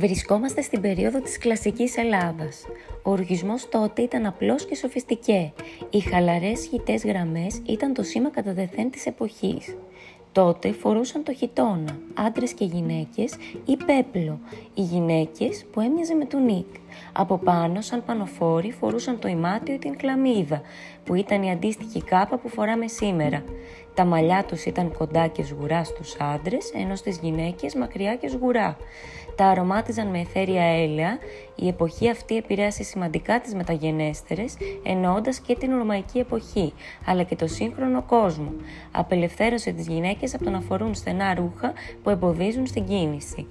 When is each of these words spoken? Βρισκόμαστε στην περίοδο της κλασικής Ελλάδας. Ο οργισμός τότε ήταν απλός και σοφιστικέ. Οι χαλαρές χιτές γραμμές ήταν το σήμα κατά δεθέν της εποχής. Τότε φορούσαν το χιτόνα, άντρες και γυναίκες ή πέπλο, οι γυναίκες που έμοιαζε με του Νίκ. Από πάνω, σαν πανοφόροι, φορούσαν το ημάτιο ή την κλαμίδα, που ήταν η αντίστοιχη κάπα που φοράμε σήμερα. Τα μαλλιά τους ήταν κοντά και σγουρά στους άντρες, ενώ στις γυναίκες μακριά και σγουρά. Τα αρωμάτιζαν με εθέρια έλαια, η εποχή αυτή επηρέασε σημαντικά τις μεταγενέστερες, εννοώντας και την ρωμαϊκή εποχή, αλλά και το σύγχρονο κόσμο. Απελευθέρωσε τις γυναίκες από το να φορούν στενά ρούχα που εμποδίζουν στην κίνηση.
Βρισκόμαστε 0.00 0.62
στην 0.62 0.80
περίοδο 0.80 1.20
της 1.20 1.38
κλασικής 1.38 1.96
Ελλάδας. 1.96 2.64
Ο 3.02 3.10
οργισμός 3.10 3.68
τότε 3.68 4.02
ήταν 4.02 4.26
απλός 4.26 4.64
και 4.64 4.74
σοφιστικέ. 4.74 5.52
Οι 5.90 6.00
χαλαρές 6.00 6.66
χιτές 6.66 7.04
γραμμές 7.04 7.62
ήταν 7.66 7.94
το 7.94 8.02
σήμα 8.02 8.30
κατά 8.30 8.52
δεθέν 8.52 8.90
της 8.90 9.06
εποχής. 9.06 9.76
Τότε 10.32 10.72
φορούσαν 10.72 11.22
το 11.22 11.32
χιτόνα, 11.34 11.98
άντρες 12.14 12.52
και 12.52 12.64
γυναίκες 12.64 13.34
ή 13.64 13.76
πέπλο, 13.76 14.40
οι 14.74 14.82
γυναίκες 14.82 15.64
που 15.72 15.80
έμοιαζε 15.80 16.14
με 16.14 16.24
του 16.24 16.38
Νίκ. 16.38 16.74
Από 17.12 17.38
πάνω, 17.38 17.80
σαν 17.80 18.04
πανοφόροι, 18.04 18.72
φορούσαν 18.72 19.18
το 19.18 19.28
ημάτιο 19.28 19.74
ή 19.74 19.78
την 19.78 19.96
κλαμίδα, 19.96 20.60
που 21.04 21.14
ήταν 21.14 21.42
η 21.42 21.50
αντίστοιχη 21.50 22.02
κάπα 22.02 22.38
που 22.38 22.48
φοράμε 22.48 22.86
σήμερα. 22.88 23.42
Τα 23.94 24.04
μαλλιά 24.04 24.44
τους 24.44 24.64
ήταν 24.64 24.92
κοντά 24.98 25.26
και 25.26 25.42
σγουρά 25.42 25.84
στους 25.84 26.16
άντρες, 26.18 26.70
ενώ 26.74 26.94
στις 26.94 27.18
γυναίκες 27.18 27.74
μακριά 27.74 28.16
και 28.16 28.28
σγουρά. 28.28 28.76
Τα 29.36 29.46
αρωμάτιζαν 29.46 30.06
με 30.06 30.18
εθέρια 30.18 30.62
έλαια, 30.62 31.18
η 31.54 31.68
εποχή 31.68 32.10
αυτή 32.10 32.36
επηρέασε 32.36 32.82
σημαντικά 32.82 33.40
τις 33.40 33.54
μεταγενέστερες, 33.54 34.56
εννοώντας 34.82 35.38
και 35.38 35.56
την 35.56 35.76
ρωμαϊκή 35.76 36.18
εποχή, 36.18 36.72
αλλά 37.06 37.22
και 37.22 37.36
το 37.36 37.46
σύγχρονο 37.46 38.02
κόσμο. 38.02 38.52
Απελευθέρωσε 38.92 39.70
τις 39.72 39.86
γυναίκες 39.86 40.34
από 40.34 40.44
το 40.44 40.50
να 40.50 40.60
φορούν 40.60 40.94
στενά 40.94 41.34
ρούχα 41.34 41.72
που 42.02 42.10
εμποδίζουν 42.10 42.66
στην 42.66 42.84
κίνηση. 42.86 43.46